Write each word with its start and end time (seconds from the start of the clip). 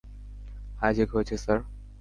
Hijack 0.81 1.09
হয়েছে 1.15 1.35
sir. 1.37 1.59